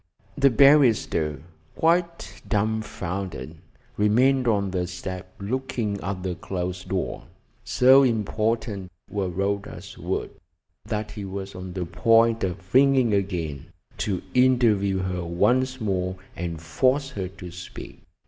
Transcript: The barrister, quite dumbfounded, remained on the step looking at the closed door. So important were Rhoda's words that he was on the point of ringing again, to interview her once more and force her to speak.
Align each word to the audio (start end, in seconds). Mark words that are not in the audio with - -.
The 0.35 0.49
barrister, 0.49 1.43
quite 1.75 2.41
dumbfounded, 2.49 3.57
remained 3.97 4.47
on 4.47 4.71
the 4.71 4.87
step 4.87 5.31
looking 5.39 6.01
at 6.01 6.23
the 6.23 6.33
closed 6.33 6.89
door. 6.89 7.25
So 7.63 8.01
important 8.01 8.91
were 9.11 9.29
Rhoda's 9.29 9.99
words 9.99 10.33
that 10.85 11.11
he 11.11 11.23
was 11.23 11.53
on 11.53 11.73
the 11.73 11.85
point 11.85 12.43
of 12.43 12.73
ringing 12.73 13.13
again, 13.13 13.67
to 13.99 14.23
interview 14.33 14.97
her 15.03 15.23
once 15.23 15.79
more 15.79 16.15
and 16.35 16.59
force 16.59 17.11
her 17.11 17.27
to 17.27 17.51
speak. 17.51 18.01